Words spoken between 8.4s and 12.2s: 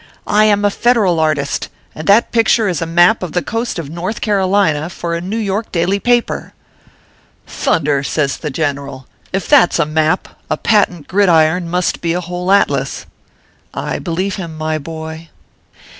general" if that s a map, a patent gridiron must be a